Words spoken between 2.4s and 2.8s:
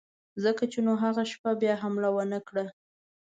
کړه.